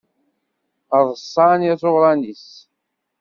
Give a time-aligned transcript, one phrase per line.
[1.07, 2.47] Rṣan iẓuṛan-is.